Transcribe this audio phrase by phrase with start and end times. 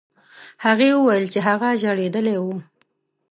[0.65, 2.45] هغې وویل چې هغه ژړېدلی و.